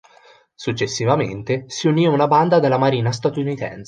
[0.55, 3.79] Successivamente si unì a una banda della marina statunitense.